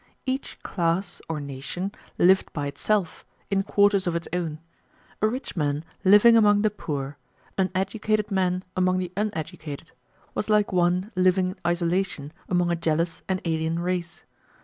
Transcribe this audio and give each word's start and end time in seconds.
Each 0.25 0.57
class 0.63 1.21
or 1.29 1.39
nation 1.39 1.91
lived 2.17 2.51
by 2.53 2.65
itself, 2.65 3.23
in 3.51 3.61
quarters 3.61 4.07
of 4.07 4.15
its 4.15 4.27
own. 4.33 4.57
A 5.21 5.27
rich 5.27 5.55
man 5.55 5.85
living 6.03 6.35
among 6.35 6.63
the 6.63 6.71
poor, 6.71 7.19
an 7.55 7.69
educated 7.75 8.31
man 8.31 8.63
among 8.75 8.97
the 8.97 9.11
uneducated, 9.15 9.91
was 10.33 10.49
like 10.49 10.73
one 10.73 11.11
living 11.15 11.49
in 11.51 11.57
isolation 11.67 12.33
among 12.49 12.71
a 12.71 12.75
jealous 12.75 13.21
and 13.29 13.41
alien 13.45 13.77
race. 13.77 14.23